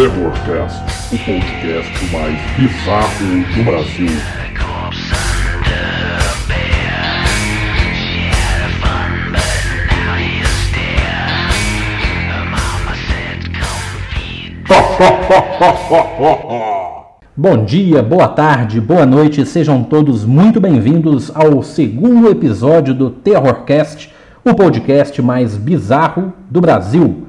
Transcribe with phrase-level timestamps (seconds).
[0.00, 4.06] Terrorcast, o podcast mais bizarro do Brasil.
[17.36, 24.10] Bom dia, boa tarde, boa noite, sejam todos muito bem-vindos ao segundo episódio do Terrorcast,
[24.42, 27.26] o podcast mais bizarro do Brasil.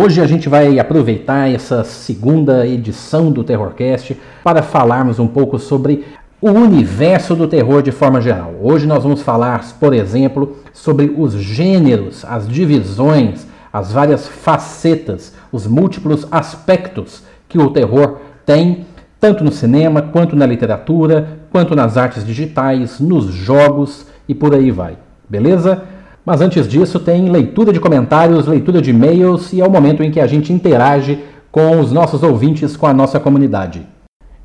[0.00, 6.04] Hoje a gente vai aproveitar essa segunda edição do Terrorcast para falarmos um pouco sobre
[6.40, 8.54] o universo do terror de forma geral.
[8.62, 15.66] Hoje nós vamos falar, por exemplo, sobre os gêneros, as divisões, as várias facetas, os
[15.66, 18.86] múltiplos aspectos que o terror tem,
[19.18, 24.70] tanto no cinema, quanto na literatura, quanto nas artes digitais, nos jogos e por aí
[24.70, 24.96] vai.
[25.28, 25.82] Beleza?
[26.28, 30.10] Mas antes disso, tem leitura de comentários, leitura de e-mails e é o momento em
[30.10, 33.86] que a gente interage com os nossos ouvintes, com a nossa comunidade.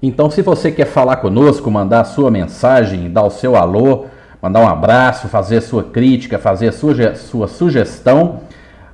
[0.02, 4.06] Então, se você quer falar conosco, mandar a sua mensagem, dar o seu alô,
[4.42, 8.40] mandar um abraço, fazer sua crítica, fazer sua, sua sugestão,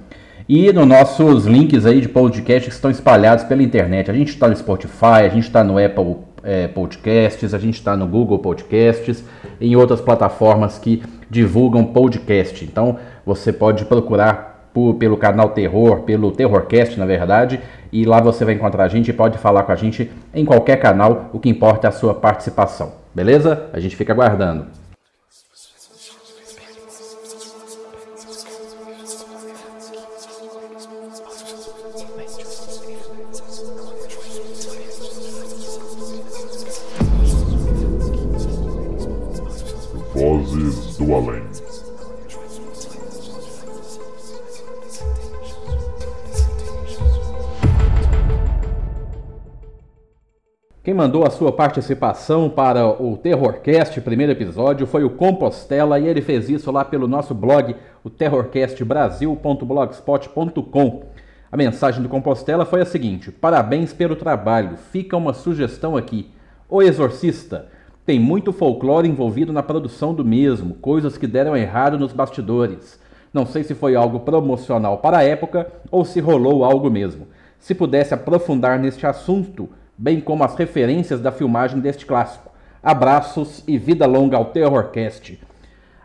[0.48, 4.10] E nos nossos links aí de podcast que estão espalhados pela internet.
[4.10, 7.96] A gente está no Spotify, a gente está no Apple é, Podcasts, a gente está
[7.96, 9.24] no Google Podcasts,
[9.60, 12.64] em outras plataformas que divulgam podcast.
[12.64, 17.60] Então você pode procurar por, pelo canal Terror, pelo Terrorcast, na verdade,
[17.92, 20.76] e lá você vai encontrar a gente e pode falar com a gente em qualquer
[20.76, 21.30] canal.
[21.32, 22.92] O que importa é a sua participação.
[23.12, 23.68] Beleza?
[23.72, 24.66] A gente fica aguardando.
[41.06, 41.42] Do Além.
[50.82, 56.22] Quem mandou a sua participação para o Terrorcast, primeiro episódio, foi o Compostela e ele
[56.22, 57.74] fez isso lá pelo nosso blog,
[58.04, 61.02] o terrorcastbrasil.blogspot.com.
[61.50, 66.30] A mensagem do Compostela foi a seguinte: Parabéns pelo trabalho, fica uma sugestão aqui.
[66.68, 67.68] O Exorcista.
[68.06, 73.00] Tem muito folclore envolvido na produção do mesmo, coisas que deram errado nos bastidores.
[73.34, 77.26] Não sei se foi algo promocional para a época ou se rolou algo mesmo.
[77.58, 79.68] Se pudesse aprofundar neste assunto,
[79.98, 82.52] bem como as referências da filmagem deste clássico.
[82.80, 85.40] Abraços e vida longa ao Terrorcast.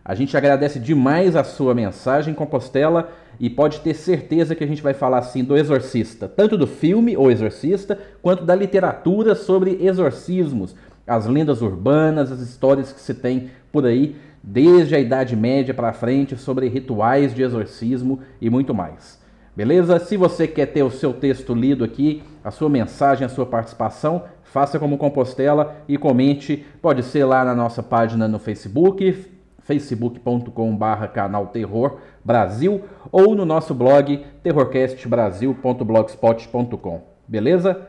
[0.04, 4.82] A gente agradece demais a sua mensagem, Compostela, e pode ter certeza que a gente
[4.82, 10.76] vai falar assim do Exorcista, tanto do filme O Exorcista, quanto da literatura sobre exorcismos,
[11.12, 15.92] as lendas urbanas, as histórias que se tem por aí, desde a Idade Média para
[15.92, 19.20] frente, sobre rituais de exorcismo e muito mais.
[19.54, 20.00] Beleza?
[20.00, 24.24] Se você quer ter o seu texto lido aqui, a sua mensagem, a sua participação,
[24.42, 26.66] faça como Compostela e comente.
[26.82, 29.30] Pode ser lá na nossa página no Facebook,
[29.60, 37.02] facebook.com.br canal Terror Brasil ou no nosso blog terrorcastbrasil.blogspot.com.
[37.28, 37.82] Beleza?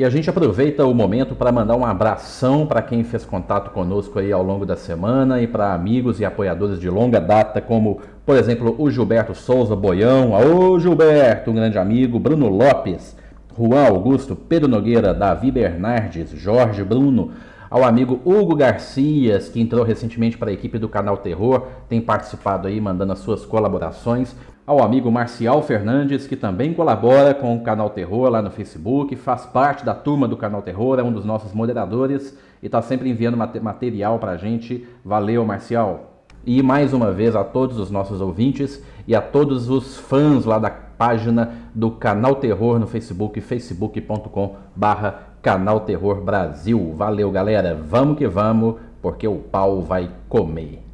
[0.00, 4.18] E a gente aproveita o momento para mandar um abração para quem fez contato conosco
[4.18, 8.34] aí ao longo da semana e para amigos e apoiadores de longa data, como, por
[8.34, 13.14] exemplo, o Gilberto Souza Boião, ô Gilberto, um grande amigo, Bruno Lopes,
[13.54, 17.32] Juan Augusto, Pedro Nogueira, Davi Bernardes, Jorge Bruno,
[17.68, 22.66] ao amigo Hugo Garcias, que entrou recentemente para a equipe do canal Terror, tem participado
[22.66, 24.34] aí, mandando as suas colaborações
[24.70, 29.44] ao amigo Marcial Fernandes, que também colabora com o Canal Terror lá no Facebook, faz
[29.44, 33.36] parte da turma do Canal Terror, é um dos nossos moderadores e está sempre enviando
[33.36, 34.86] material para a gente.
[35.04, 36.22] Valeu, Marcial!
[36.46, 40.60] E mais uma vez a todos os nossos ouvintes e a todos os fãs lá
[40.60, 46.94] da página do Canal Terror no Facebook, facebook.com barra Canal Terror Brasil.
[46.96, 47.74] Valeu, galera!
[47.74, 50.89] Vamos que vamos, porque o pau vai comer.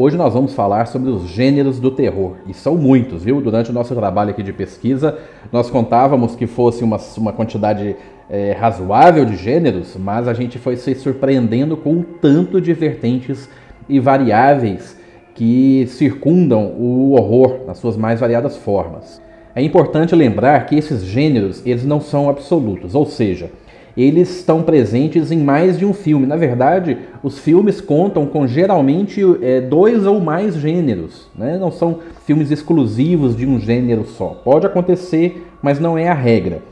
[0.00, 3.40] Hoje nós vamos falar sobre os gêneros do terror, e são muitos, viu?
[3.40, 5.18] Durante o nosso trabalho aqui de pesquisa,
[5.50, 7.96] nós contávamos que fosse uma, uma quantidade
[8.30, 13.48] é, razoável de gêneros, mas a gente foi se surpreendendo com um tanto de vertentes
[13.88, 14.96] e variáveis
[15.34, 19.20] que circundam o horror nas suas mais variadas formas.
[19.52, 23.50] É importante lembrar que esses gêneros eles não são absolutos, ou seja,
[23.98, 26.24] eles estão presentes em mais de um filme.
[26.24, 31.58] Na verdade, os filmes contam com geralmente é, dois ou mais gêneros, né?
[31.58, 34.40] não são filmes exclusivos de um gênero só.
[34.44, 36.62] Pode acontecer, mas não é a regra.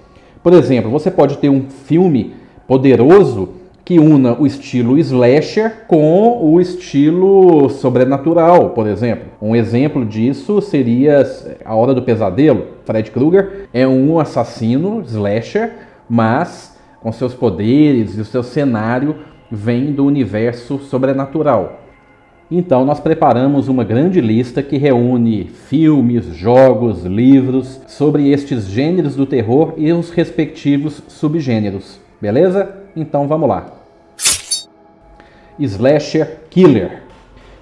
[0.40, 2.34] Por exemplo, você pode ter um filme
[2.68, 3.48] poderoso
[3.84, 9.26] que una o estilo slasher com o estilo sobrenatural, por exemplo.
[9.42, 11.24] Um exemplo disso seria
[11.64, 12.66] A Hora do Pesadelo.
[12.84, 15.72] Fred Krueger é um assassino slasher,
[16.08, 16.75] mas
[17.06, 19.14] com seus poderes e o seu cenário
[19.48, 21.78] vem do universo sobrenatural.
[22.50, 29.24] Então, nós preparamos uma grande lista que reúne filmes, jogos, livros sobre estes gêneros do
[29.24, 32.00] terror e os respectivos subgêneros.
[32.20, 32.74] Beleza?
[32.96, 33.72] Então vamos lá.
[35.60, 37.04] Slasher Killer.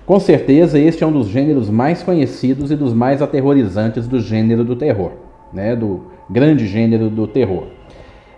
[0.07, 4.65] Com certeza, este é um dos gêneros mais conhecidos e dos mais aterrorizantes do gênero
[4.65, 5.13] do terror,
[5.53, 5.77] né?
[5.77, 7.84] do grande gênero do terror.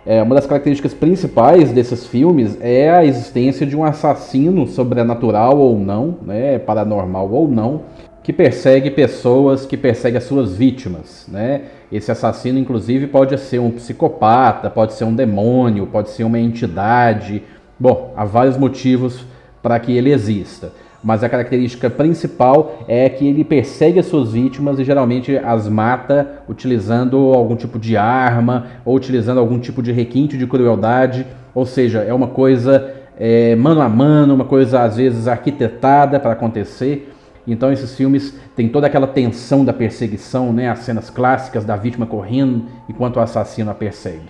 [0.09, 5.77] É, uma das características principais desses filmes é a existência de um assassino sobrenatural ou
[5.77, 6.57] não, né?
[6.59, 7.81] paranormal ou não,
[8.23, 11.25] que persegue pessoas, que persegue as suas vítimas.
[11.27, 11.63] Né?
[11.91, 17.43] Esse assassino, inclusive, pode ser um psicopata, pode ser um demônio, pode ser uma entidade.
[17.77, 19.25] Bom, há vários motivos
[19.61, 20.71] para que ele exista.
[21.03, 26.41] Mas a característica principal é que ele persegue as suas vítimas e geralmente as mata
[26.49, 31.25] utilizando algum tipo de arma ou utilizando algum tipo de requinte de crueldade.
[31.53, 36.33] Ou seja, é uma coisa é, mano a mano, uma coisa às vezes arquitetada para
[36.33, 37.13] acontecer.
[37.47, 40.69] Então esses filmes têm toda aquela tensão da perseguição, né?
[40.69, 44.29] as cenas clássicas da vítima correndo enquanto o assassino a persegue.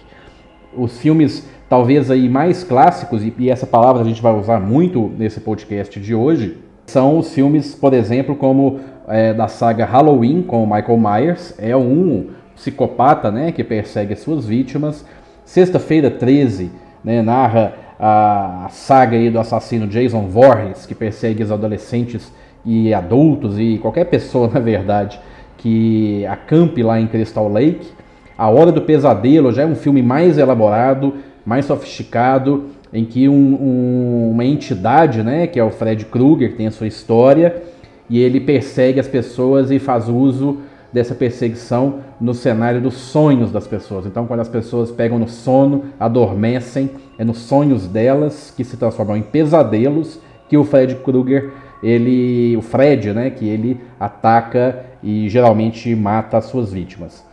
[0.75, 5.39] Os filmes talvez aí mais clássicos, e essa palavra a gente vai usar muito nesse
[5.39, 10.97] podcast de hoje, são os filmes, por exemplo, como é, da saga Halloween com Michael
[10.97, 15.05] Myers, é um psicopata né, que persegue as suas vítimas.
[15.43, 16.71] Sexta-feira 13
[17.03, 22.31] né, narra a, a saga aí do assassino Jason Voorhees, que persegue os adolescentes
[22.65, 25.19] e adultos e qualquer pessoa, na verdade,
[25.57, 27.91] que acampe lá em Crystal Lake.
[28.37, 31.15] A Hora do Pesadelo já é um filme mais elaborado,
[31.47, 36.67] mais sofisticado, em que um, um, uma entidade, né, que é o Fred Krueger, tem
[36.67, 37.63] a sua história,
[38.09, 40.57] e ele persegue as pessoas e faz uso
[40.91, 44.05] dessa perseguição no cenário dos sonhos das pessoas.
[44.05, 49.15] Então, quando as pessoas pegam no sono, adormecem, é nos sonhos delas que se transformam
[49.15, 55.95] em pesadelos que o Fred Krueger, ele, o Fred, né, que ele ataca e geralmente
[55.95, 57.25] mata as suas vítimas.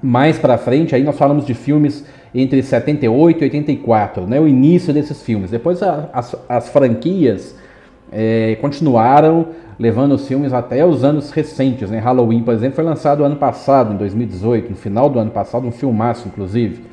[0.00, 4.92] Mais para frente, aí nós falamos de filmes entre 78 e 84, né, o início
[4.92, 5.50] desses filmes.
[5.50, 7.56] Depois a, as, as, franquias
[8.12, 9.48] é, continuaram
[9.78, 11.90] levando os filmes até os anos recentes.
[11.90, 11.98] Né?
[11.98, 15.72] Halloween, por exemplo, foi lançado ano passado, em 2018, no final do ano passado, um
[15.72, 16.84] filmaço, inclusive.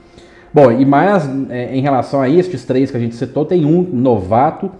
[0.54, 3.82] Bom, e mais é, em relação a estes três que a gente citou, tem um
[3.82, 4.72] novato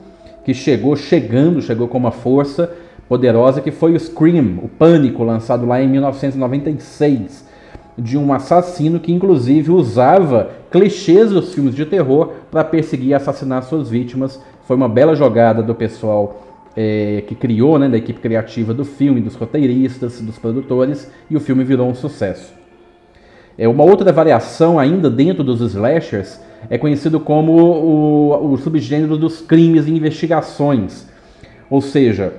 [0.44, 2.72] que chegou chegando, chegou com uma força
[3.08, 7.47] poderosa, que foi o Scream, o Pânico, lançado lá em 1996
[7.98, 13.64] de um assassino que inclusive usava clichês dos filmes de terror para perseguir e assassinar
[13.64, 14.40] suas vítimas.
[14.66, 16.44] Foi uma bela jogada do pessoal
[16.76, 21.40] é, que criou, né, da equipe criativa do filme, dos roteiristas, dos produtores, e o
[21.40, 22.54] filme virou um sucesso.
[23.58, 29.42] É, uma outra variação ainda dentro dos slashers é conhecido como o, o subgênero dos
[29.42, 31.08] crimes e investigações.
[31.68, 32.34] Ou seja,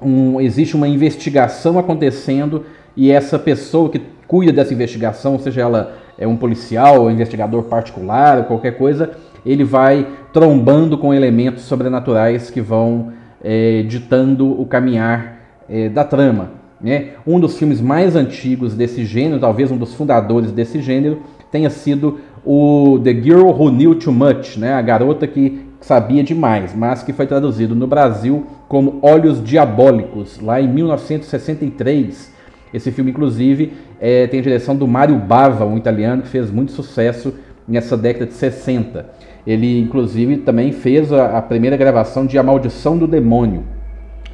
[0.00, 2.64] um, existe uma investigação acontecendo
[2.96, 8.44] e essa pessoa que cuida dessa investigação, seja ela é um policial, ou investigador particular,
[8.46, 9.10] qualquer coisa,
[9.44, 16.50] ele vai trombando com elementos sobrenaturais que vão é, ditando o caminhar é, da trama.
[16.80, 17.10] Né?
[17.26, 22.18] Um dos filmes mais antigos desse gênero, talvez um dos fundadores desse gênero, tenha sido
[22.44, 24.74] o The Girl Who Knew Too Much, né?
[24.74, 30.60] a garota que sabia demais, mas que foi traduzido no Brasil como Olhos Diabólicos, lá
[30.60, 32.35] em 1963.
[32.72, 36.72] Esse filme, inclusive, é, tem a direção do Mario Bava, um italiano que fez muito
[36.72, 37.34] sucesso
[37.66, 39.06] nessa década de 60.
[39.46, 43.64] Ele, inclusive, também fez a, a primeira gravação de A Maldição do Demônio,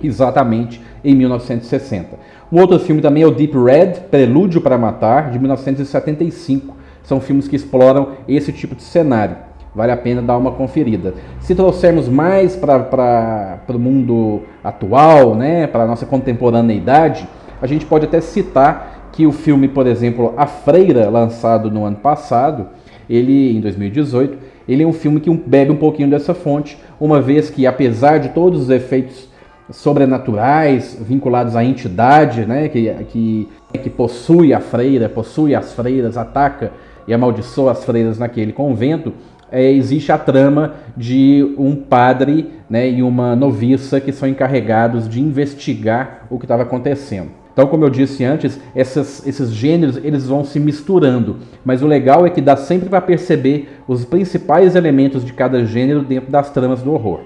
[0.03, 2.19] exatamente em 1960.
[2.51, 6.77] Um outro filme também é o Deep Red, Prelúdio para Matar, de 1975.
[7.03, 9.37] São filmes que exploram esse tipo de cenário.
[9.75, 11.15] Vale a pena dar uma conferida.
[11.41, 17.27] Se trouxermos mais para o mundo atual, né, para a nossa contemporaneidade,
[17.63, 21.97] a gente pode até citar que o filme, por exemplo, A Freira, lançado no ano
[21.97, 22.67] passado,
[23.09, 24.37] ele em 2018,
[24.69, 28.31] ele é um filme que bebe um pouquinho dessa fonte, uma vez que apesar de
[28.31, 29.29] todos os efeitos
[29.71, 33.49] sobrenaturais vinculados à entidade, né, que, que,
[33.81, 36.73] que possui a freira, possui as freiras, ataca
[37.07, 39.13] e amaldiçoa as freiras naquele convento,
[39.53, 45.21] é, existe a trama de um padre né, e uma noviça que são encarregados de
[45.21, 47.42] investigar o que estava acontecendo.
[47.53, 52.27] Então, como eu disse antes, essas, esses gêneros eles vão se misturando, mas o legal
[52.27, 56.83] é que dá sempre para perceber os principais elementos de cada gênero dentro das tramas
[56.83, 57.21] do horror.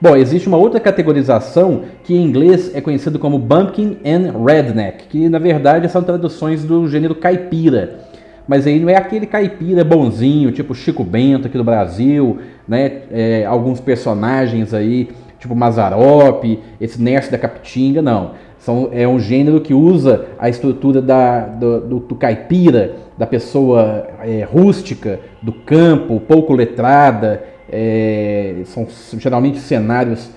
[0.00, 5.28] Bom, existe uma outra categorização que em inglês é conhecido como Bumpkin and Redneck, que
[5.28, 8.08] na verdade são traduções do gênero caipira
[8.48, 13.02] mas aí não é aquele caipira bonzinho, tipo Chico Bento aqui do Brasil, né?
[13.10, 18.32] É, alguns personagens aí, tipo Mazarope, esse Nerso da Capitinga, não.
[18.58, 24.08] São, é um gênero que usa a estrutura da, do, do, do caipira, da pessoa
[24.22, 27.42] é, rústica, do campo, pouco letrada.
[27.70, 28.86] É, são
[29.18, 30.30] geralmente cenários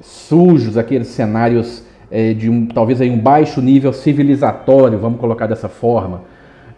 [0.00, 5.68] sujos, aqueles cenários é, de um, talvez aí um baixo nível civilizatório, vamos colocar dessa
[5.68, 6.22] forma.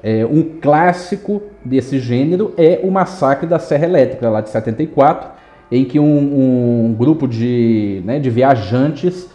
[0.02, 5.37] É, um clássico desse gênero é o Massacre da Serra Elétrica, lá de 74,
[5.70, 9.28] em que um, um grupo de, né, de viajantes,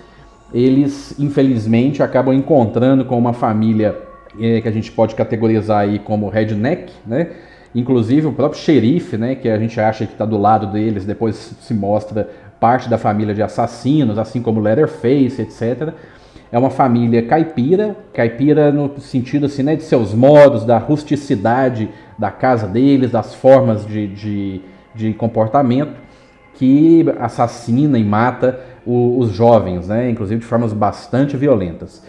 [0.54, 3.98] eles infelizmente acabam encontrando com uma família
[4.40, 7.30] é, que a gente pode categorizar aí como redneck, né?
[7.75, 11.56] Inclusive o próprio xerife, né, que a gente acha que está do lado deles, depois
[11.60, 15.94] se mostra parte da família de assassinos, assim como Leatherface, etc
[16.54, 22.30] é uma família caipira, caipira no sentido assim, né, de seus modos, da rusticidade da
[22.30, 24.62] casa deles, das formas de, de,
[24.94, 25.94] de comportamento,
[26.63, 32.01] que assassina e mata o, os jovens, né, inclusive de formas bastante violentas.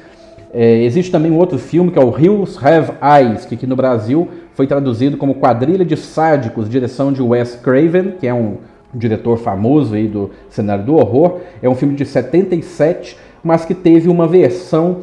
[0.52, 3.74] É, existe também um outro filme que é o Hills Have Eyes, que aqui no
[3.74, 8.58] Brasil foi traduzido como Quadrilha de Sádicos, direção de Wes Craven, que é um
[8.94, 11.40] diretor famoso aí do cenário do horror.
[11.60, 15.02] É um filme de 77 mas que teve uma versão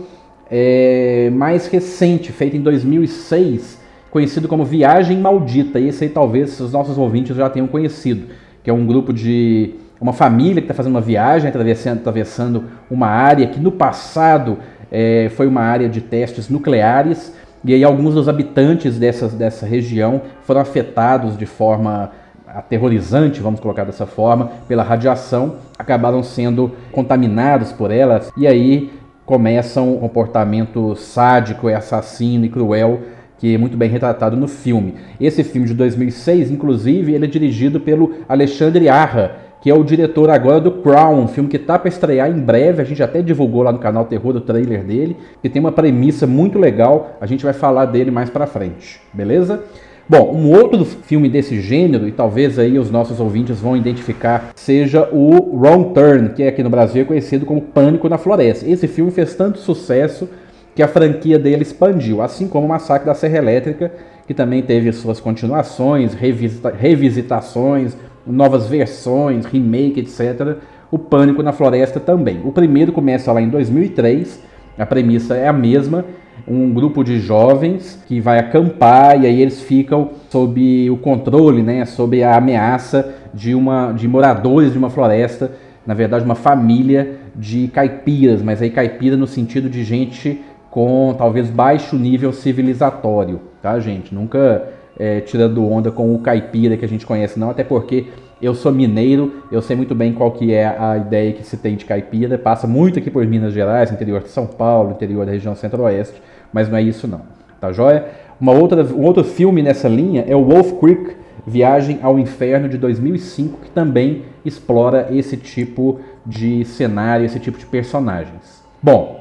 [0.49, 3.79] é, mais recente, feita em 2006,
[4.09, 5.79] conhecido como Viagem Maldita.
[5.79, 8.29] E esse aí talvez os nossos ouvintes já tenham conhecido,
[8.63, 13.07] que é um grupo de uma família que está fazendo uma viagem, atravessando, atravessando uma
[13.07, 14.57] área que no passado
[14.91, 17.33] é, foi uma área de testes nucleares.
[17.63, 22.11] E aí alguns dos habitantes dessa, dessa região foram afetados de forma
[22.47, 28.91] aterrorizante, vamos colocar dessa forma, pela radiação, acabaram sendo contaminados por ela e aí
[29.25, 32.99] começa um comportamento sádico, assassino e cruel
[33.41, 34.93] que é muito bem retratado no filme.
[35.19, 40.29] Esse filme de 2006, inclusive, ele é dirigido pelo Alexandre Arra, que é o diretor
[40.29, 42.83] agora do Crown, um filme que está para estrear em breve.
[42.83, 46.27] A gente até divulgou lá no canal Terror o trailer dele, que tem uma premissa
[46.27, 47.17] muito legal.
[47.19, 49.63] A gente vai falar dele mais para frente, beleza?
[50.07, 55.09] Bom, um outro filme desse gênero, e talvez aí os nossos ouvintes vão identificar, seja
[55.11, 58.69] o Wrong Turn, que aqui no Brasil é conhecido como Pânico na Floresta.
[58.69, 60.29] Esse filme fez tanto sucesso
[60.75, 63.91] que a franquia dele expandiu, assim como o Massacre da Serra Elétrica,
[64.25, 70.57] que também teve suas continuações, revisita revisitações, novas versões, remake, etc.
[70.91, 72.41] O Pânico na Floresta também.
[72.45, 74.41] O primeiro começa lá em 2003,
[74.77, 76.05] a premissa é a mesma,
[76.47, 81.85] um grupo de jovens que vai acampar e aí eles ficam sob o controle, né,
[81.85, 85.51] sob a ameaça de uma de moradores de uma floresta,
[85.85, 91.49] na verdade uma família de caipiras, mas aí caipira no sentido de gente com talvez
[91.49, 94.15] baixo nível civilizatório, tá, gente?
[94.15, 98.07] Nunca é, tirando onda com o caipira que a gente conhece, não, até porque
[98.41, 101.75] eu sou mineiro, eu sei muito bem qual que é a ideia que se tem
[101.75, 105.55] de caipira, passa muito aqui por Minas Gerais, interior de São Paulo, interior da região
[105.55, 106.19] centro-oeste,
[106.51, 107.21] mas não é isso não,
[107.59, 108.05] tá joia?
[108.39, 112.77] Uma outra, um outro filme nessa linha é o Wolf Creek, Viagem ao Inferno de
[112.77, 118.63] 2005, que também explora esse tipo de cenário, esse tipo de personagens.
[118.81, 119.20] Bom,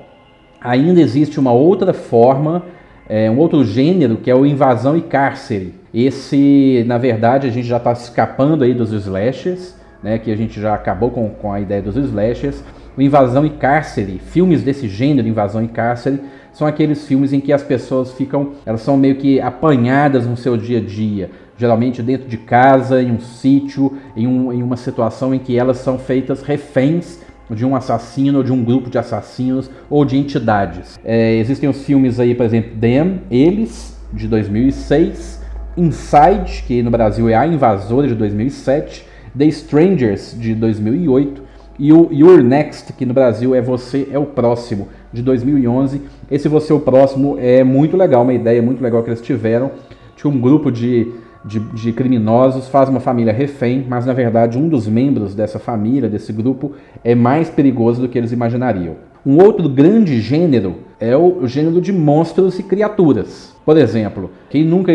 [0.60, 2.64] ainda existe uma outra forma,
[3.08, 5.74] é, um outro gênero que é o Invasão e Cárcere.
[5.92, 10.60] Esse, na verdade, a gente já está escapando aí dos slashers, né, que a gente
[10.60, 12.62] já acabou com, com a ideia dos slashers.
[12.96, 16.20] O Invasão e Cárcere, filmes desse gênero, Invasão e Cárcere,
[16.52, 20.56] são aqueles filmes em que as pessoas ficam, elas são meio que apanhadas no seu
[20.56, 25.34] dia a dia, geralmente dentro de casa, em um sítio, em, um, em uma situação
[25.34, 27.20] em que elas são feitas reféns
[27.54, 30.98] de um assassino, ou de um grupo de assassinos ou de entidades.
[31.04, 35.40] É, existem os filmes aí, por exemplo, Them, Eles, de 2006,
[35.76, 41.42] Inside, que no Brasil é A Invasora, de 2007, The Strangers, de 2008,
[41.78, 46.02] e o You're Next, que no Brasil é Você é o Próximo, de 2011.
[46.30, 49.70] Esse Você é o Próximo é muito legal, uma ideia muito legal que eles tiveram.
[50.14, 51.10] Tinha um grupo de
[51.44, 56.08] de, de, criminosos faz uma família refém, mas na verdade um dos membros dessa família,
[56.08, 58.96] desse grupo, é mais perigoso do que eles imaginariam.
[59.24, 63.54] Um outro grande gênero é o gênero de monstros e criaturas.
[63.64, 64.92] Por exemplo, quem nunca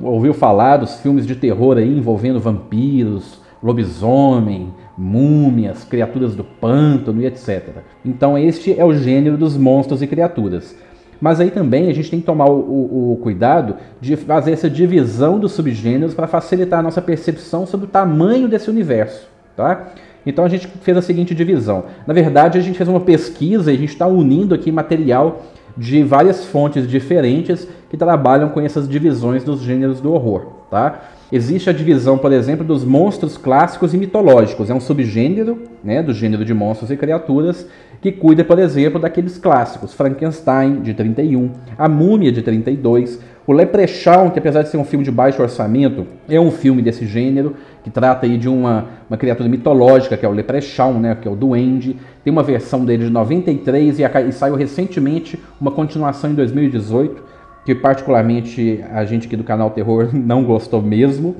[0.00, 7.26] ouviu falar dos filmes de terror aí envolvendo vampiros, lobisomem, múmias, criaturas do pântano e
[7.26, 7.68] etc.
[8.04, 10.76] Então este é o gênero dos monstros e criaturas.
[11.20, 14.70] Mas aí também a gente tem que tomar o, o, o cuidado de fazer essa
[14.70, 19.28] divisão dos subgêneros para facilitar a nossa percepção sobre o tamanho desse universo.
[19.56, 19.88] Tá?
[20.24, 21.84] Então a gente fez a seguinte divisão.
[22.06, 25.42] Na verdade, a gente fez uma pesquisa e a gente está unindo aqui material
[25.76, 30.46] de várias fontes diferentes que trabalham com essas divisões dos gêneros do horror.
[30.70, 31.00] Tá?
[31.30, 34.70] Existe a divisão, por exemplo, dos monstros clássicos e mitológicos.
[34.70, 37.66] É um subgênero né, do gênero de monstros e criaturas
[38.00, 39.92] que cuida, por exemplo, daqueles clássicos.
[39.92, 45.04] Frankenstein, de 31, A Múmia, de 32, o Leprechaun, que apesar de ser um filme
[45.04, 49.48] de baixo orçamento, é um filme desse gênero, que trata aí de uma, uma criatura
[49.48, 51.96] mitológica, que é o Leprechaun, né, que é o Duende.
[52.22, 57.38] Tem uma versão dele de 93 e, a, e saiu recentemente uma continuação em 2018
[57.68, 61.36] que particularmente a gente aqui do canal Terror não gostou mesmo.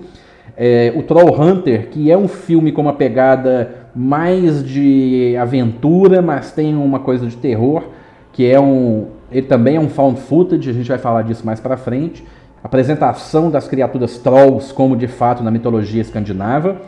[0.55, 6.53] É, o Troll Hunter, que é um filme com uma pegada mais de aventura, mas
[6.53, 7.83] tem uma coisa de terror,
[8.33, 9.07] que é um.
[9.31, 12.25] Ele também é um found footage, a gente vai falar disso mais para frente.
[12.63, 16.81] Apresentação das criaturas trolls, como de fato na mitologia escandinava.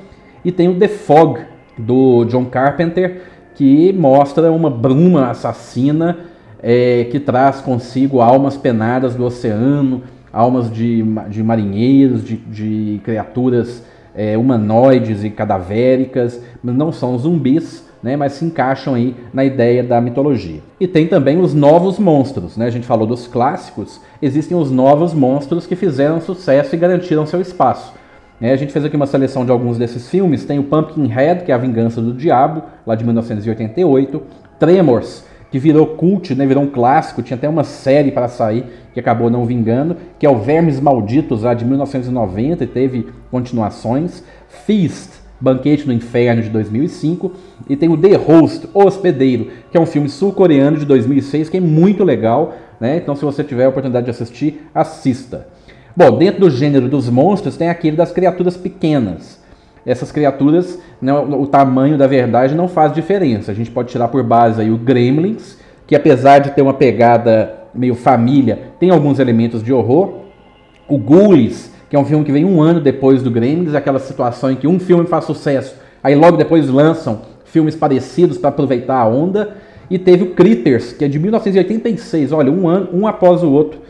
[0.45, 1.41] E tem o The Fog,
[1.77, 3.23] do John Carpenter,
[3.57, 6.19] que mostra uma bruma assassina
[6.63, 10.03] é, que traz consigo almas penadas do oceano,
[10.33, 13.85] almas de, de marinheiros, de, de criaturas
[14.21, 19.99] é, humanoides e cadavéricas, não são zumbis, né, mas se encaixam aí na ideia da
[19.99, 20.61] mitologia.
[20.79, 22.67] E tem também os novos monstros, né?
[22.67, 27.41] A gente falou dos clássicos, existem os novos monstros que fizeram sucesso e garantiram seu
[27.41, 27.95] espaço.
[28.43, 30.45] É, a gente fez aqui uma seleção de alguns desses filmes.
[30.45, 34.23] Tem o Pumpkinhead, que é a Vingança do Diabo, lá de 1988.
[34.59, 39.01] Tremors, que virou cult, né, virou um clássico, tinha até uma série para sair que
[39.01, 44.23] acabou não vingando, que é o Vermes Malditos, lá de 1990, e teve continuações.
[44.67, 45.11] Feast,
[45.41, 47.33] Banquete no Inferno, de 2005,
[47.69, 51.57] e tem o The Host, O Hospedeiro, que é um filme sul-coreano de 2006, que
[51.57, 52.97] é muito legal, né?
[52.97, 55.49] então se você tiver a oportunidade de assistir, assista.
[55.97, 59.40] Bom, dentro do gênero dos monstros tem aquele das criaturas pequenas
[59.85, 63.51] essas criaturas, né, o tamanho da verdade não faz diferença.
[63.51, 67.55] A gente pode tirar por base aí o Gremlins, que apesar de ter uma pegada
[67.75, 70.15] meio família, tem alguns elementos de horror.
[70.89, 74.51] O Ghoulies, que é um filme que vem um ano depois do Gremlins, aquela situação
[74.51, 79.09] em que um filme faz sucesso, aí logo depois lançam filmes parecidos para aproveitar a
[79.09, 79.57] onda.
[79.89, 83.81] E teve o Critters, que é de 1986, olha, um ano, um após o outro,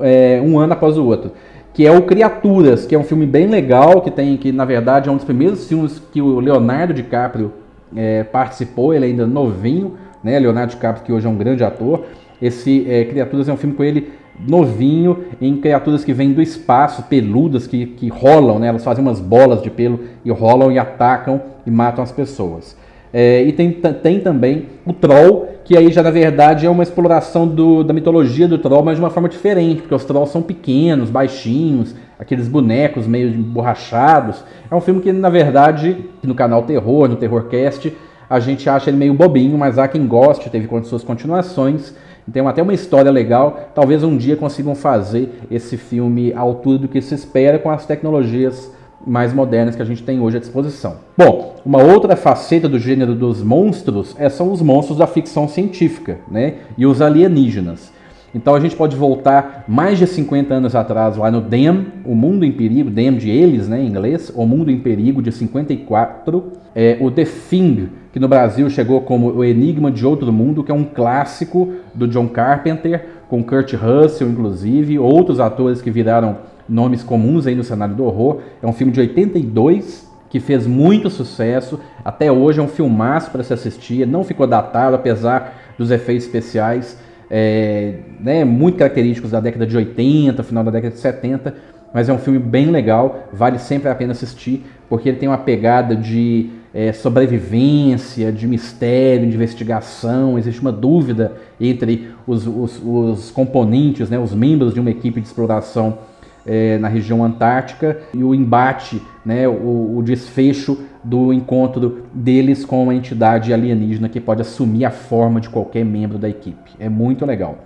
[0.00, 1.30] é, um ano após o outro
[1.76, 5.10] que é o Criaturas, que é um filme bem legal, que tem que na verdade
[5.10, 7.52] é um dos primeiros filmes que o Leonardo DiCaprio
[7.94, 9.92] é, participou, ele é ainda novinho,
[10.24, 10.38] né?
[10.38, 12.06] Leonardo DiCaprio que hoje é um grande ator.
[12.40, 14.10] Esse é, Criaturas é um filme com ele
[14.40, 18.68] novinho, em criaturas que vêm do espaço, peludas, que, que rolam, né?
[18.68, 22.74] Elas fazem umas bolas de pelo e rolam e atacam e matam as pessoas.
[23.18, 27.48] É, e tem, tem também o Troll, que aí já na verdade é uma exploração
[27.48, 31.08] do, da mitologia do troll, mas de uma forma diferente, porque os trolls são pequenos,
[31.08, 34.44] baixinhos, aqueles bonecos meio emborrachados.
[34.70, 37.90] É um filme que na verdade, no canal Terror, no Terrorcast,
[38.28, 41.94] a gente acha ele meio bobinho, mas há quem goste, teve suas continuações.
[42.30, 43.70] Tem até uma história legal.
[43.74, 47.86] Talvez um dia consigam fazer esse filme à altura do que se espera com as
[47.86, 48.75] tecnologias
[49.06, 50.96] mais modernas que a gente tem hoje à disposição.
[51.16, 56.18] Bom, uma outra faceta do gênero dos monstros é, são os monstros da ficção científica
[56.28, 57.94] né, e os alienígenas.
[58.34, 62.44] Então a gente pode voltar mais de 50 anos atrás lá no Dem, O Mundo
[62.44, 66.98] em Perigo, Dem de eles, né, em inglês, O Mundo em Perigo de 54, é,
[67.00, 70.74] o The Thing, que no Brasil chegou como O Enigma de Outro Mundo, que é
[70.74, 76.36] um clássico do John Carpenter, com Kurt Russell inclusive, outros atores que viraram
[76.68, 78.40] nomes comuns aí no cenário do horror.
[78.62, 81.78] É um filme de 82 que fez muito sucesso.
[82.04, 84.06] Até hoje é um filmaço para se assistir.
[84.06, 86.98] Não ficou datado, apesar dos efeitos especiais
[87.30, 91.54] é, né, muito característicos da década de 80, final da década de 70.
[91.92, 95.38] Mas é um filme bem legal, vale sempre a pena assistir, porque ele tem uma
[95.38, 100.38] pegada de é, sobrevivência, de mistério, de investigação.
[100.38, 105.26] Existe uma dúvida entre os, os, os componentes, né, os membros de uma equipe de
[105.26, 105.98] exploração
[106.46, 112.82] é, na região antártica e o embate, né, o, o, desfecho do encontro deles com
[112.82, 116.72] uma entidade alienígena que pode assumir a forma de qualquer membro da equipe.
[116.78, 117.58] É muito legal.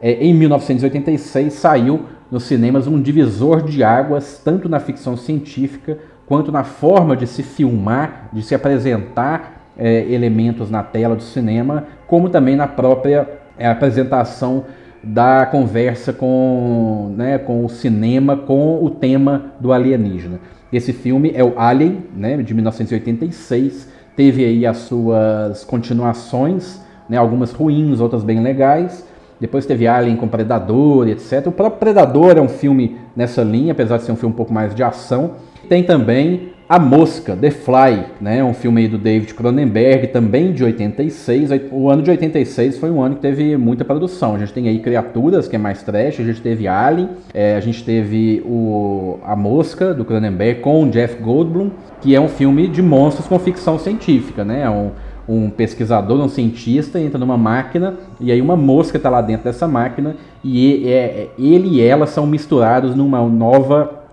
[0.00, 6.50] É, em 1986 saiu nos cinemas um divisor de águas, tanto na ficção científica quanto
[6.52, 12.28] na forma de se filmar, de se apresentar é, elementos na tela do cinema, como
[12.30, 14.64] também na própria é, apresentação
[15.02, 20.40] da conversa com, né, com o cinema, com o tema do alienígena.
[20.72, 27.50] Esse filme é o Alien, né, de 1986, teve aí as suas continuações, né, algumas
[27.52, 29.04] ruins, outras bem legais.
[29.40, 31.46] Depois teve Alien com Predador, etc.
[31.46, 34.52] O próprio Predador é um filme nessa linha, apesar de ser um filme um pouco
[34.52, 35.32] mais de ação.
[35.68, 38.44] Tem também A Mosca, The Fly, né?
[38.44, 41.50] um filme aí do David Cronenberg, também de 86.
[41.72, 44.36] O ano de 86 foi um ano que teve muita produção.
[44.36, 47.60] A gente tem aí Criaturas, que é mais trash, a gente teve Alien, é, a
[47.60, 52.68] gente teve o A Mosca, do Cronenberg, com o Jeff Goldblum, que é um filme
[52.68, 54.62] de monstros com ficção científica, né?
[54.62, 54.92] É um,
[55.28, 59.66] um pesquisador, um cientista, entra numa máquina e aí uma mosca está lá dentro dessa
[59.66, 64.04] máquina e é, ele e ela são misturados numa nova,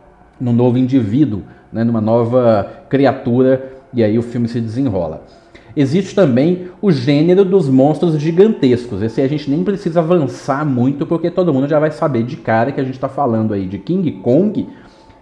[0.42, 1.44] num novo indivíduo,
[1.78, 5.24] né, numa nova criatura e aí o filme se desenrola.
[5.76, 9.04] Existe também o gênero dos monstros gigantescos.
[9.04, 12.72] Esse a gente nem precisa avançar muito porque todo mundo já vai saber de cara
[12.72, 14.68] que a gente está falando aí de King Kong,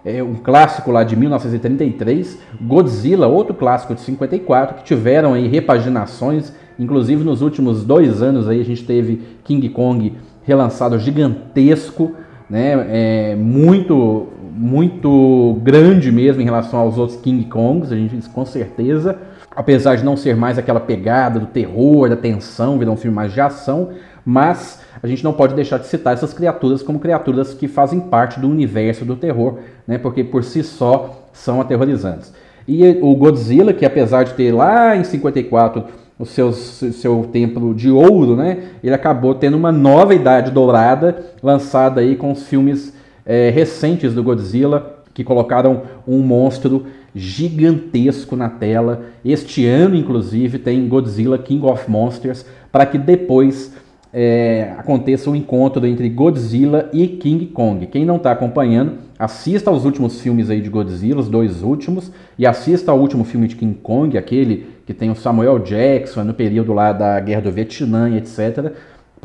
[0.05, 6.53] é um clássico lá de 1933, Godzilla, outro clássico de 54, que tiveram aí repaginações,
[6.79, 10.13] inclusive nos últimos dois anos aí a gente teve King Kong
[10.43, 12.13] relançado gigantesco,
[12.49, 18.45] né, é muito muito grande mesmo em relação aos outros King Kongs, a gente com
[18.45, 19.17] certeza,
[19.53, 23.33] apesar de não ser mais aquela pegada do terror, da tensão, virar um filme mais
[23.33, 23.89] de ação,
[24.25, 28.39] mas a gente não pode deixar de citar essas criaturas como criaturas que fazem parte
[28.39, 32.33] do universo do terror, né, porque por si só são aterrorizantes.
[32.67, 35.83] E o Godzilla, que apesar de ter lá em 54
[36.17, 41.99] o seu, seu tempo de ouro, né, ele acabou tendo uma nova idade dourada, lançada
[41.99, 42.94] aí com os filmes
[43.25, 46.85] é, recentes do Godzilla, que colocaram um monstro
[47.15, 49.05] gigantesco na tela.
[49.23, 53.73] Este ano, inclusive, tem Godzilla King of Monsters, para que depois
[54.17, 57.87] é, aconteça o um encontro entre Godzilla e King Kong.
[57.87, 62.45] Quem não está acompanhando, assista aos últimos filmes aí de Godzilla, os dois últimos, e
[62.45, 66.71] assista ao último filme de King Kong, aquele que tem o Samuel Jackson no período
[66.71, 68.73] lá da Guerra do Vietnã, etc.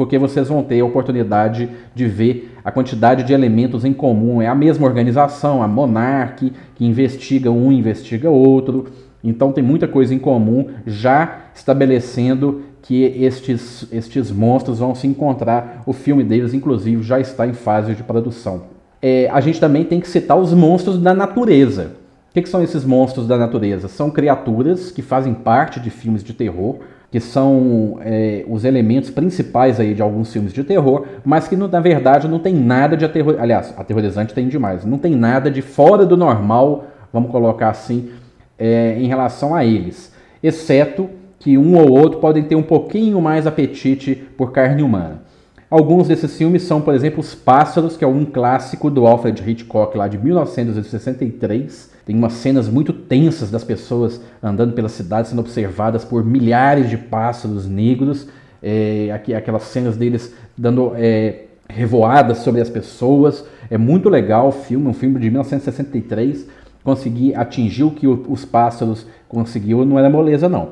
[0.01, 4.41] Porque vocês vão ter a oportunidade de ver a quantidade de elementos em comum.
[4.41, 8.87] É a mesma organização, a Monarch, que investiga um, investiga outro.
[9.23, 15.83] Então tem muita coisa em comum, já estabelecendo que estes, estes monstros vão se encontrar.
[15.85, 18.63] O filme deles, inclusive, já está em fase de produção.
[19.03, 21.93] É, a gente também tem que citar os monstros da natureza.
[22.31, 23.87] O que, que são esses monstros da natureza?
[23.87, 26.79] São criaturas que fazem parte de filmes de terror,
[27.11, 31.81] que são é, os elementos principais aí de alguns filmes de terror, mas que na
[31.81, 33.37] verdade não tem nada de aterror...
[33.38, 38.11] aliás, aterrorizante tem demais, não tem nada de fora do normal, vamos colocar assim,
[38.57, 43.46] é, em relação a eles, exceto que um ou outro podem ter um pouquinho mais
[43.46, 45.23] apetite por carne humana.
[45.70, 49.96] Alguns desses filmes são, por exemplo, Os Pássaros, que é um clássico do Alfred Hitchcock
[49.96, 51.92] lá de 1963.
[52.04, 56.96] Tem umas cenas muito tensas das pessoas andando pela cidade, sendo observadas por milhares de
[56.98, 58.26] pássaros negros.
[58.61, 63.44] É, aquelas cenas deles dando é, revoadas sobre as pessoas.
[63.70, 66.48] É muito legal o filme, um filme de 1963.
[66.83, 70.70] Conseguir atingir o que os pássaros conseguiu, não era moleza não.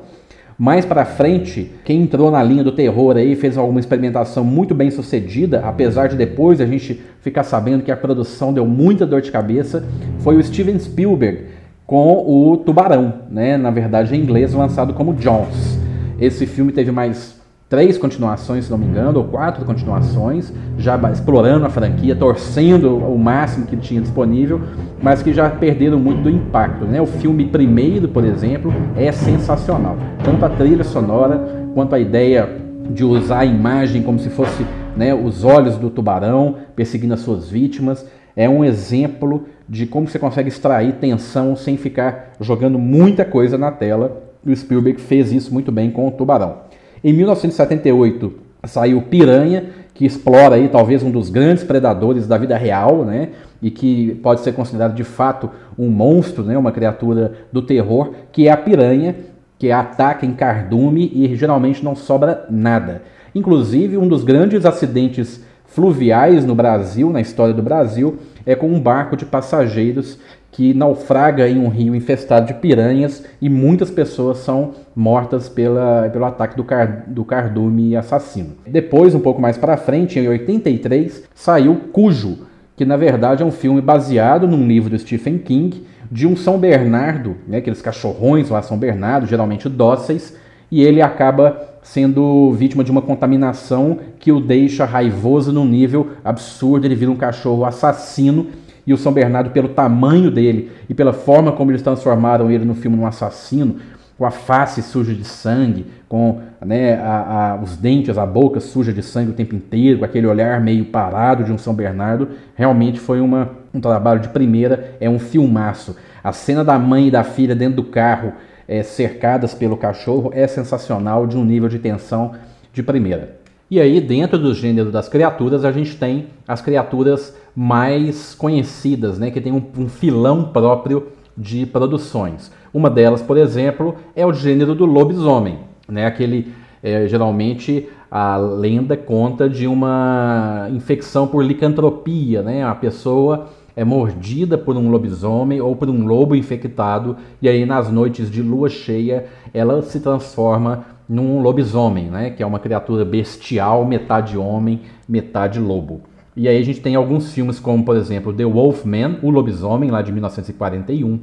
[0.61, 4.91] Mais para frente, quem entrou na linha do terror aí fez alguma experimentação muito bem
[4.91, 9.31] sucedida, apesar de depois a gente ficar sabendo que a produção deu muita dor de
[9.31, 9.85] cabeça,
[10.17, 11.45] foi o Steven Spielberg
[11.87, 13.55] com o Tubarão, né?
[13.55, 15.79] Na verdade em inglês lançado como Jaws.
[16.19, 17.38] Esse filme teve mais
[17.69, 23.17] três continuações, se não me engano, ou quatro continuações, já explorando a franquia, torcendo o
[23.17, 24.59] máximo que tinha disponível,
[25.01, 26.85] mas que já perderam muito do impacto.
[26.85, 26.99] Né?
[26.99, 29.95] O filme primeiro, por exemplo, é sensacional.
[30.23, 32.49] Tanto a trilha sonora quanto a ideia
[32.89, 34.65] de usar a imagem como se fosse
[34.97, 38.03] né, os olhos do tubarão perseguindo as suas vítimas.
[38.35, 43.71] É um exemplo de como você consegue extrair tensão sem ficar jogando muita coisa na
[43.71, 44.23] tela.
[44.43, 46.68] O Spielberg fez isso muito bem com o Tubarão.
[47.03, 48.33] Em 1978
[48.65, 53.29] saiu Piranha, que explora aí talvez um dos grandes predadores da vida real, né?
[53.61, 56.57] E que pode ser considerado de fato um monstro, né?
[56.57, 59.15] Uma criatura do terror, que é a piranha,
[59.57, 63.01] que ataca em cardume e geralmente não sobra nada.
[63.35, 68.79] Inclusive, um dos grandes acidentes fluviais no Brasil, na história do Brasil, é com um
[68.79, 70.17] barco de passageiros
[70.51, 76.25] que naufraga em um rio infestado de piranhas e muitas pessoas são mortas pela, pelo
[76.25, 78.55] ataque do, car, do cardume assassino.
[78.67, 83.51] Depois, um pouco mais para frente, em 83, saiu Cujo, que na verdade é um
[83.51, 88.61] filme baseado num livro do Stephen King de um São Bernardo, né, aqueles cachorrões lá
[88.61, 90.35] São Bernardo, geralmente dóceis,
[90.71, 96.85] e ele acaba sendo vítima de uma contaminação que o deixa raivoso num nível absurdo,
[96.85, 98.47] ele vira um cachorro assassino
[98.89, 102.73] e o São Bernardo, pelo tamanho dele e pela forma como eles transformaram ele no
[102.73, 103.75] filme num assassino,
[104.17, 108.91] com a face suja de sangue, com né, a, a, os dentes, a boca suja
[108.91, 112.99] de sangue o tempo inteiro, com aquele olhar meio parado de um São Bernardo, realmente
[112.99, 115.95] foi uma, um trabalho de primeira, é um filmaço.
[116.23, 118.33] A cena da mãe e da filha dentro do carro,
[118.67, 122.31] é, cercadas pelo cachorro, é sensacional, de um nível de tensão
[122.73, 123.38] de primeira.
[123.69, 129.29] E aí, dentro do gênero das criaturas, a gente tem as criaturas mais conhecidas, né,
[129.29, 132.51] que tem um, um filão próprio de produções.
[132.73, 136.05] Uma delas, por exemplo, é o gênero do lobisomem, né?
[136.05, 136.51] Aquele
[136.83, 142.63] é, geralmente a lenda conta de uma infecção por licantropia, né?
[142.63, 147.89] A pessoa é mordida por um lobisomem ou por um lobo infectado e aí nas
[147.89, 152.29] noites de lua cheia ela se transforma num lobisomem, né?
[152.29, 156.01] Que é uma criatura bestial, metade homem, metade lobo.
[156.35, 160.03] E aí a gente tem alguns filmes como, por exemplo, The Wolfman, o lobisomem, lá
[160.03, 161.19] de 1941.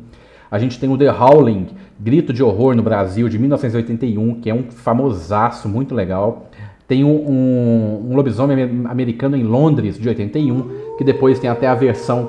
[0.51, 1.69] A gente tem o The Howling,
[1.99, 6.51] Grito de Horror no Brasil, de 1981, que é um famosaço, muito legal.
[6.87, 11.75] Tem um, um, um, lobisomem americano em Londres, de 81, que depois tem até a
[11.75, 12.29] versão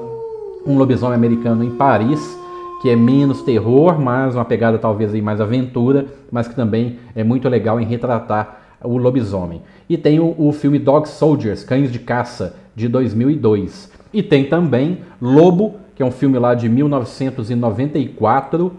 [0.65, 2.37] Um Lobisomem Americano em Paris,
[2.81, 7.23] que é menos terror, mas uma pegada talvez aí mais aventura, mas que também é
[7.23, 9.61] muito legal em retratar o lobisomem.
[9.89, 13.91] E tem o, o filme Dog Soldiers, Cães de Caça, de 2002.
[14.13, 18.71] E tem também Lobo, que é um filme lá de 1994,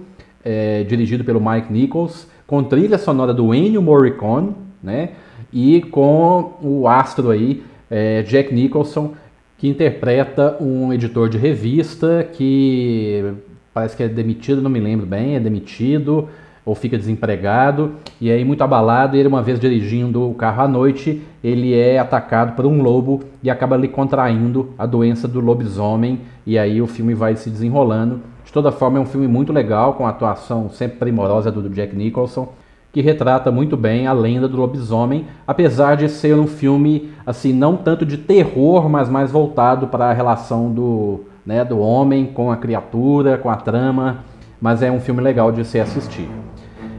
[0.44, 5.10] é, dirigido pelo Mike Nichols, com trilha sonora do Ennio Morricone, né?
[5.52, 9.14] E com o astro aí, é, Jack Nicholson,
[9.56, 13.34] que interpreta um editor de revista que
[13.78, 16.28] parece que é demitido, não me lembro bem, é demitido
[16.66, 21.22] ou fica desempregado e aí muito abalado, ele uma vez dirigindo o carro à noite,
[21.44, 26.58] ele é atacado por um lobo e acaba lhe contraindo a doença do lobisomem e
[26.58, 28.20] aí o filme vai se desenrolando.
[28.44, 31.94] De toda forma é um filme muito legal, com a atuação sempre primorosa do Jack
[31.94, 32.52] Nicholson,
[32.92, 37.76] que retrata muito bem a lenda do lobisomem, apesar de ser um filme assim não
[37.76, 42.58] tanto de terror, mas mais voltado para a relação do, né, do homem com a
[42.58, 44.18] criatura, com a trama,
[44.60, 46.28] mas é um filme legal de se assistir.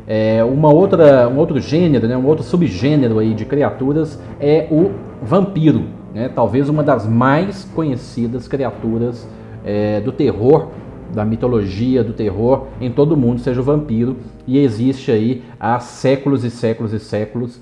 [0.07, 4.89] É, uma outra, um outro gênero, né, um outro subgênero aí de criaturas é o
[5.21, 5.83] vampiro.
[6.15, 9.29] Né, talvez uma das mais conhecidas criaturas
[9.63, 10.69] é, do terror,
[11.13, 14.17] da mitologia do terror em todo o mundo, seja o vampiro.
[14.47, 17.61] E existe aí há séculos e séculos e séculos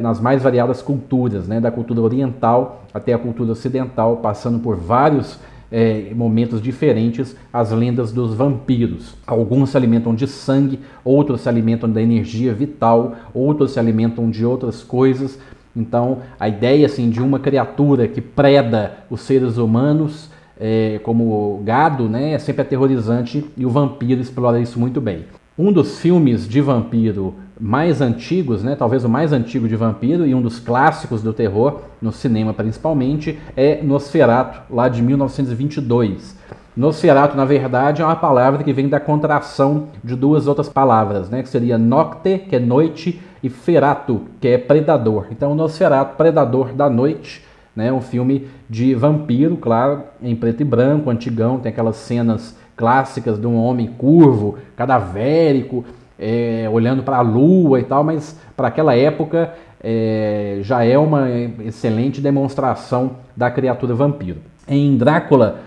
[0.00, 5.38] nas mais variadas culturas, né, da cultura oriental até a cultura ocidental, passando por vários
[5.70, 9.14] é, momentos diferentes as lendas dos vampiros.
[9.26, 14.44] Alguns se alimentam de sangue, outros se alimentam da energia vital, outros se alimentam de
[14.44, 15.38] outras coisas.
[15.76, 22.08] Então, a ideia assim de uma criatura que preda os seres humanos é, como gado,
[22.08, 25.24] né, é sempre aterrorizante e o vampiro explora isso muito bem.
[25.58, 30.32] Um dos filmes de vampiro mais antigos, né, talvez o mais antigo de vampiro e
[30.32, 36.36] um dos clássicos do terror, no cinema principalmente, é Nosferatu, lá de 1922.
[36.76, 41.42] Nosferatu, na verdade, é uma palavra que vem da contração de duas outras palavras, né,
[41.42, 45.26] que seria nocte, que é noite, e ferato, que é predador.
[45.32, 47.44] Então, Nosferatu, predador da noite,
[47.74, 53.38] né, um filme de vampiro, claro, em preto e branco, antigão, tem aquelas cenas clássicas
[53.38, 55.84] de um homem curvo, cadavérico,
[56.18, 61.28] é, olhando para a lua e tal, mas para aquela época é, já é uma
[61.64, 64.38] excelente demonstração da criatura vampiro.
[64.66, 65.60] Em Drácula,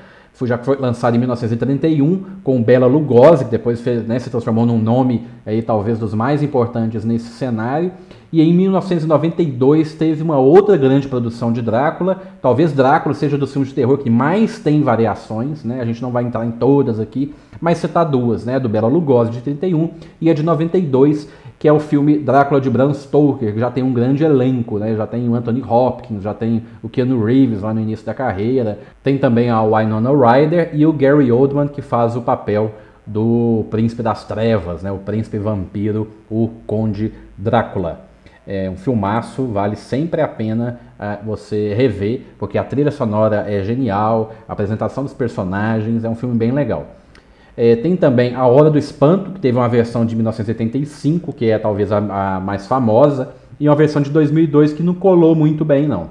[0.44, 4.80] já foi lançado em 1931 com Bela Lugosi, que depois fez, né, se transformou num
[4.80, 7.92] nome aí talvez dos mais importantes nesse cenário.
[8.32, 12.22] E em 1992 teve uma outra grande produção de Drácula.
[12.42, 15.82] Talvez Drácula seja dos filmes de terror que mais tem variações, né?
[15.82, 18.58] A gente não vai entrar em todas aqui, mas citar duas, né?
[18.58, 19.90] Do Bela Lugosi de 31
[20.22, 21.28] e a de 92,
[21.60, 24.96] que é o filme Drácula de Bram Stoker, que já tem um grande elenco, né?
[24.96, 28.80] Já tem o Anthony Hopkins, já tem o Keanu Reeves lá no início da carreira,
[29.04, 32.72] tem também a Winona Ryder e o Gary Oldman que faz o papel
[33.06, 34.90] do Príncipe das Trevas, né?
[34.90, 38.11] O Príncipe Vampiro, o Conde Drácula.
[38.48, 43.64] É um filmaço, vale sempre a pena uh, você rever, porque a trilha sonora é
[43.64, 46.88] genial, a apresentação dos personagens é um filme bem legal.
[47.56, 51.60] É, tem também A Hora do Espanto, que teve uma versão de 1985, que é
[51.60, 55.88] talvez a, a mais famosa, e uma versão de 2002 que não colou muito bem,
[55.88, 56.10] não.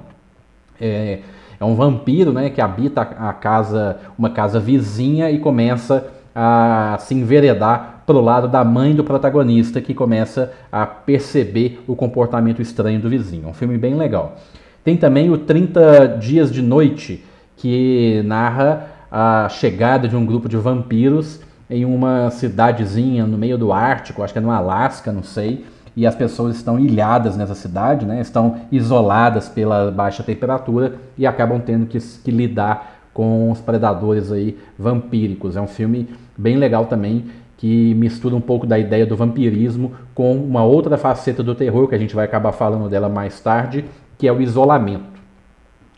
[0.79, 1.19] É,
[1.59, 7.13] é um vampiro, né, que habita a casa, uma casa vizinha e começa a se
[7.13, 12.99] enveredar para o lado da mãe do protagonista, que começa a perceber o comportamento estranho
[12.99, 13.47] do vizinho.
[13.47, 14.37] Um filme bem legal.
[14.83, 17.23] Tem também o 30 Dias de Noite,
[17.55, 23.71] que narra a chegada de um grupo de vampiros em uma cidadezinha no meio do
[23.71, 28.05] Ártico, acho que é no Alasca, não sei, e as pessoas estão ilhadas nessa cidade,
[28.05, 28.21] né?
[28.21, 34.57] estão isoladas pela baixa temperatura e acabam tendo que, que lidar com os predadores aí
[34.79, 35.55] vampíricos.
[35.55, 37.25] É um filme bem legal também
[37.61, 41.93] que mistura um pouco da ideia do vampirismo com uma outra faceta do terror que
[41.93, 43.85] a gente vai acabar falando dela mais tarde,
[44.17, 45.21] que é o isolamento.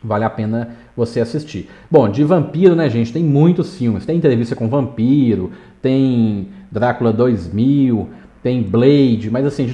[0.04, 1.70] Vale a pena você assistir.
[1.90, 4.06] Bom, de vampiro, né, gente, tem muitos filmes.
[4.06, 8.10] Tem Entrevista com Vampiro, tem Drácula 2000,
[8.44, 9.66] tem Blade, mas assim,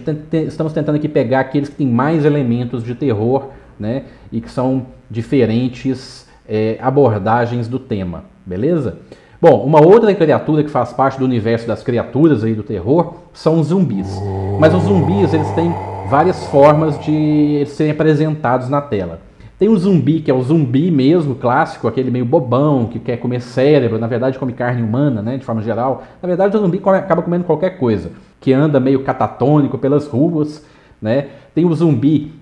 [0.47, 3.47] estamos tentando aqui pegar aqueles que têm mais elementos de terror,
[3.79, 8.99] né, e que são diferentes é, abordagens do tema, beleza?
[9.41, 13.61] Bom, uma outra criatura que faz parte do universo das criaturas aí do terror são
[13.61, 14.21] os zumbis.
[14.59, 15.73] Mas os zumbis, eles têm
[16.09, 19.21] várias formas de serem apresentados na tela.
[19.57, 23.41] Tem o zumbi, que é o zumbi mesmo, clássico, aquele meio bobão, que quer comer
[23.41, 26.03] cérebro, na verdade come carne humana, né, de forma geral.
[26.21, 30.65] Na verdade, o zumbi acaba comendo qualquer coisa, que anda meio catatônico pelas ruas,
[31.01, 31.27] né.
[31.53, 32.33] Tem o zumbi,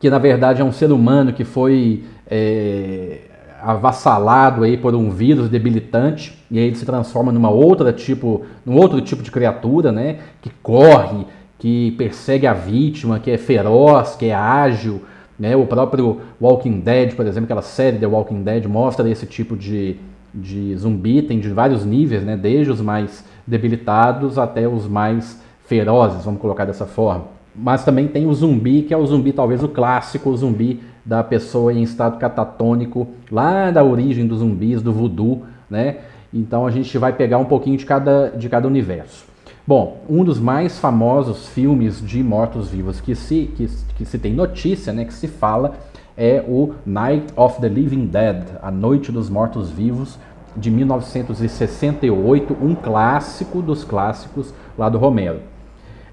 [0.00, 3.18] que na verdade é um ser humano que foi é,
[3.64, 8.76] avassalado aí por um vírus debilitante e aí ele se transforma numa outra tipo, num
[8.76, 11.26] outro tipo de criatura, né, que corre,
[11.58, 15.00] que persegue a vítima, que é feroz, que é ágil,
[15.38, 15.56] né?
[15.56, 19.96] O próprio Walking Dead, por exemplo, aquela série The Walking Dead mostra esse tipo de,
[20.32, 22.36] de zumbi, tem de vários níveis, né?
[22.36, 27.33] Desde os mais debilitados até os mais ferozes, vamos colocar dessa forma.
[27.54, 31.22] Mas também tem o zumbi, que é o zumbi talvez o clássico, o zumbi da
[31.22, 35.98] pessoa em estado catatônico, lá da origem dos zumbis, do voodoo, né?
[36.32, 39.24] Então a gente vai pegar um pouquinho de cada, de cada universo.
[39.66, 44.92] Bom, um dos mais famosos filmes de mortos-vivos que se, que, que se tem notícia,
[44.92, 45.74] né, que se fala,
[46.16, 50.18] é o Night of the Living Dead, A Noite dos Mortos-Vivos,
[50.56, 55.40] de 1968, um clássico dos clássicos lá do Romero.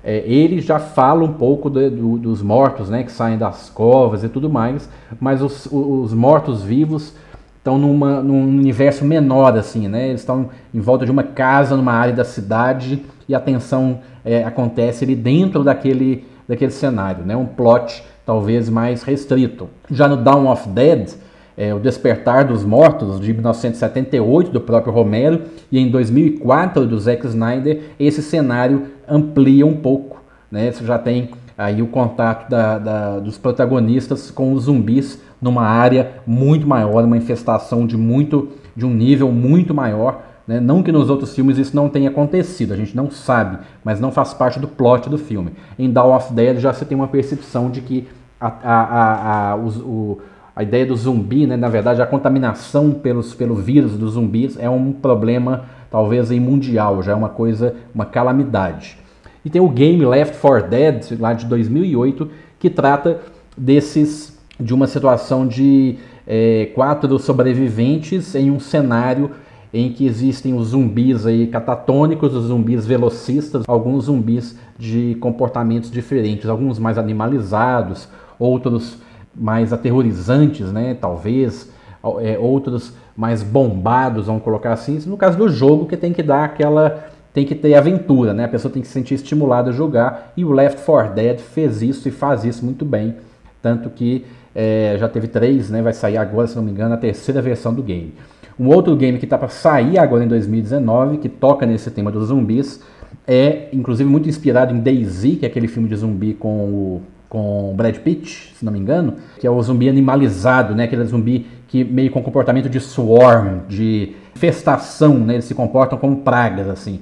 [0.04, 4.24] É, ele já fala um pouco de, do, dos mortos, né, que saem das covas
[4.24, 7.14] e tudo mais, mas os, os mortos-vivos
[7.62, 10.10] estão numa, num universo menor, assim, né?
[10.10, 14.44] Eles estão em volta de uma casa, numa área da cidade, e a tensão é,
[14.44, 17.38] acontece ali dentro daquele, daquele cenário, né?
[17.38, 19.70] Um plot talvez mais restrito.
[19.92, 21.12] Já no Dawn of Dead,
[21.56, 27.28] é, O Despertar dos Mortos, de 1978, do próprio Romero, e em 2004, do Zack
[27.28, 30.22] Snyder, esse cenário amplia um pouco.
[30.50, 30.72] Né?
[30.72, 36.14] Você já tem aí o contato da, da, dos protagonistas com os zumbis numa área
[36.26, 40.22] muito maior, uma infestação de, muito, de um nível muito maior.
[40.48, 40.60] Né?
[40.60, 44.12] Não que nos outros filmes isso não tenha acontecido, a gente não sabe, mas não
[44.12, 45.52] faz parte do plot do filme.
[45.78, 48.08] Em Dawn of Dead já você tem uma percepção de que
[48.40, 50.20] a, a, a, o,
[50.56, 51.56] a ideia do zumbi, né?
[51.56, 57.12] na verdade a contaminação pelos, pelo vírus dos zumbis é um problema talvez mundial, já
[57.12, 59.01] é uma coisa, uma calamidade.
[59.44, 63.22] E tem o game Left 4 Dead, lá de 2008, que trata
[63.58, 69.32] desses de uma situação de é, quatro sobreviventes em um cenário
[69.74, 76.50] em que existem os zumbis aí catatônicos, os zumbis velocistas, alguns zumbis de comportamentos diferentes,
[76.50, 78.98] alguns mais animalizados, outros
[79.34, 80.94] mais aterrorizantes, né?
[80.94, 81.72] Talvez,
[82.20, 85.00] é, outros mais bombados, vamos colocar assim.
[85.06, 88.46] No caso do jogo, que tem que dar aquela tem que ter aventura, né?
[88.46, 90.34] A pessoa tem que se sentir estimulada a jogar.
[90.36, 93.16] E o Left 4 Dead fez isso e faz isso muito bem.
[93.62, 95.82] Tanto que é, já teve três, né?
[95.82, 98.14] Vai sair agora, se não me engano, a terceira versão do game.
[98.60, 102.28] Um outro game que está para sair agora em 2019, que toca nesse tema dos
[102.28, 102.82] zumbis,
[103.28, 107.74] é inclusive muito inspirado em Daisy, que é aquele filme de zumbi com o com
[107.78, 110.84] Brad Pitt, se não me engano, que é o zumbi animalizado, né?
[110.84, 115.36] Aquele zumbi que meio com comportamento de swarm, de infestação, né?
[115.36, 117.00] Eles se comportam como pragas, assim.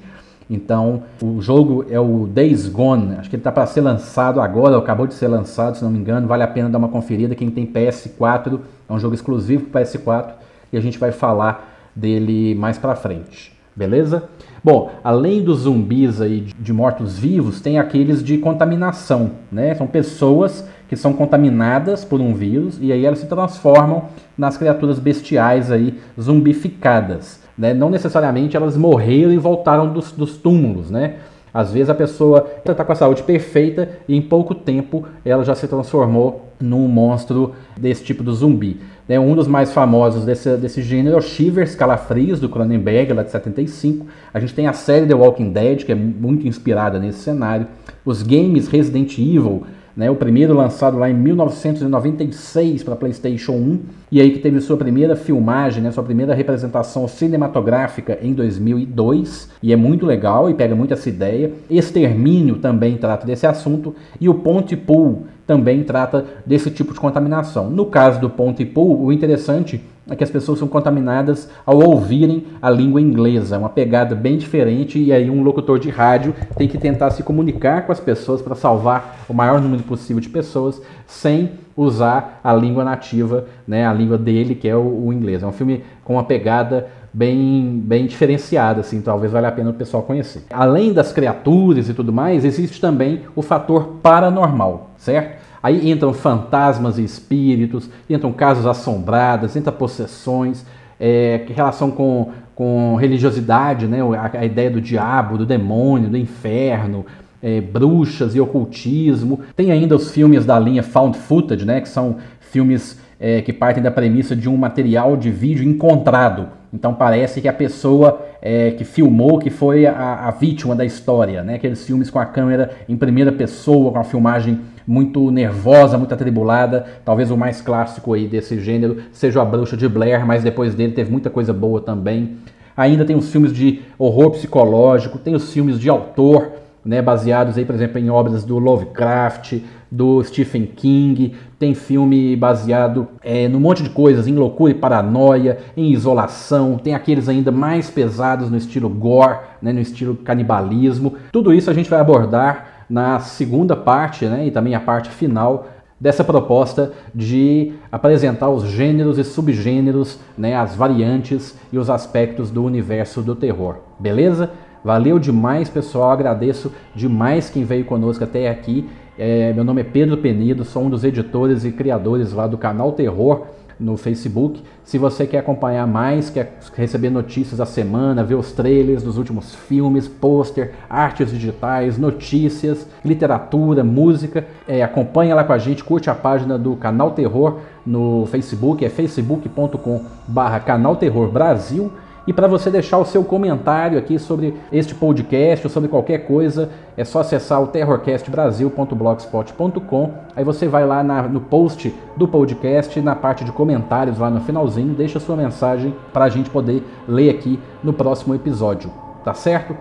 [0.50, 4.78] Então, o jogo é o Days Gone, acho que ele está para ser lançado agora,
[4.78, 7.36] acabou de ser lançado, se não me engano, vale a pena dar uma conferida.
[7.36, 10.32] Quem tem PS4, é um jogo exclusivo para PS4
[10.74, 14.24] e a gente vai falar dele mais para frente, beleza?
[14.64, 19.74] Bom, além dos zumbis aí de mortos-vivos, tem aqueles de contaminação, né?
[19.76, 24.06] São pessoas que são contaminadas por um vírus e aí elas se transformam
[24.38, 27.42] nas criaturas bestiais aí zumbificadas.
[27.56, 27.74] Né?
[27.74, 31.16] Não necessariamente elas morreram e voltaram dos, dos túmulos, né?
[31.54, 35.56] Às vezes a pessoa está com a saúde perfeita e em pouco tempo ela já
[35.56, 38.80] se transformou num monstro desse tipo do zumbi.
[39.10, 39.20] Né?
[39.20, 43.32] Um dos mais famosos desse, desse gênero é o Shivers, Calafrios, do Cronenberg, lá de
[43.32, 44.06] 75.
[44.32, 47.66] A gente tem a série The Walking Dead, que é muito inspirada nesse cenário.
[48.06, 49.64] Os games Resident Evil,
[49.98, 53.80] né, o primeiro lançado lá em 1996 para PlayStation 1,
[54.12, 59.72] e aí que teve sua primeira filmagem, né, sua primeira representação cinematográfica em 2002, e
[59.72, 61.52] é muito legal e pega muito essa ideia.
[61.70, 67.70] Extermínio também trata desse assunto, e o Pontypool também trata desse tipo de contaminação.
[67.70, 72.70] No caso do Pontypool, o interessante é que as pessoas são contaminadas ao ouvirem a
[72.70, 77.12] língua inglesa, uma pegada bem diferente e aí um locutor de rádio tem que tentar
[77.12, 82.42] se comunicar com as pessoas para salvar o maior número possível de pessoas sem usar
[82.44, 85.42] a língua nativa, né, a língua dele que é o, o inglês.
[85.44, 89.74] É um filme com uma pegada bem, bem diferenciada, assim, talvez valha a pena o
[89.74, 90.44] pessoal conhecer.
[90.52, 95.40] Além das criaturas e tudo mais, existe também o fator paranormal, certo?
[95.62, 100.66] Aí entram fantasmas e espíritos, entram casos assombrados, entram possessões,
[101.00, 104.00] é, relação com, com religiosidade, né?
[104.02, 107.06] A, a, ideia do diabo, do demônio, do inferno,
[107.42, 109.40] é, bruxas e ocultismo.
[109.56, 111.82] Tem ainda os filmes da linha Found Footage, né?
[111.82, 116.48] Que são filmes é, que partem da premissa de um material de vídeo encontrado.
[116.74, 121.44] Então parece que a pessoa é, que filmou que foi a, a, vítima da história,
[121.44, 121.56] né?
[121.56, 126.86] Aqueles filmes com a câmera em primeira pessoa, com a filmagem muito nervosa, muito atribulada.
[127.04, 130.94] Talvez o mais clássico aí desse gênero seja A Bruxa de Blair, mas depois dele
[130.94, 132.38] teve muita coisa boa também.
[132.78, 137.66] Ainda tem os filmes de horror psicológico, tem os filmes de autor, né, baseados aí,
[137.66, 139.60] por exemplo, em obras do Lovecraft,
[139.92, 145.58] do Stephen King, tem filme baseado é, num monte de coisas, em loucura e paranoia,
[145.76, 151.16] em isolação, tem aqueles ainda mais pesados no estilo gore, né, no estilo canibalismo.
[151.32, 155.68] Tudo isso a gente vai abordar na segunda parte, né, e também a parte final
[156.00, 162.64] dessa proposta de apresentar os gêneros e subgêneros, né, as variantes e os aspectos do
[162.64, 163.80] universo do terror.
[164.00, 164.50] Beleza?
[164.84, 166.12] Valeu demais, pessoal.
[166.12, 168.90] Agradeço demais quem veio conosco até aqui.
[169.18, 172.94] É, meu nome é Pedro Penido, sou um dos editores e criadores lá do canal
[172.94, 173.48] Terror
[173.80, 174.62] no Facebook.
[174.84, 179.56] Se você quer acompanhar mais, quer receber notícias da semana, ver os trailers dos últimos
[179.56, 186.16] filmes, pôster, artes digitais, notícias, literatura, música, é, acompanha lá com a gente, curte a
[186.16, 191.92] página do Canal Terror no Facebook, é facebook.com/barra Canal Terror Brasil.
[192.30, 196.70] E para você deixar o seu comentário aqui sobre este podcast ou sobre qualquer coisa,
[196.96, 200.12] é só acessar o terrorcastbrasil.blogspot.com.
[200.36, 204.42] Aí você vai lá na, no post do podcast, na parte de comentários lá no
[204.42, 208.92] finalzinho, deixa sua mensagem para a gente poder ler aqui no próximo episódio.
[209.26, 209.76] Tá certo?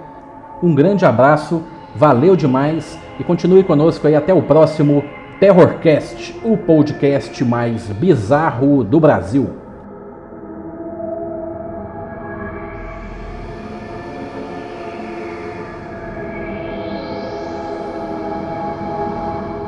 [0.62, 1.62] Um grande abraço,
[1.94, 5.05] valeu demais e continue conosco aí até o próximo
[5.38, 9.68] Terrorcast, o podcast mais bizarro do Brasil.